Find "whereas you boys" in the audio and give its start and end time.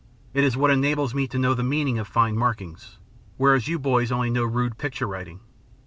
3.37-4.09